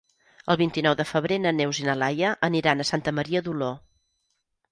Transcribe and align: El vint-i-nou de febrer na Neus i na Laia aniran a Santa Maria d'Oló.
El 0.53 0.55
vint-i-nou 0.61 0.95
de 1.01 1.05
febrer 1.09 1.37
na 1.43 1.51
Neus 1.57 1.81
i 1.83 1.85
na 1.89 1.95
Laia 2.03 2.31
aniran 2.49 2.81
a 2.81 2.87
Santa 2.93 3.13
Maria 3.21 3.43
d'Oló. 3.49 3.71